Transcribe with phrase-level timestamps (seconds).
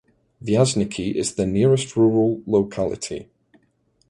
[0.41, 3.29] Vyazniki is the nearest rural locality.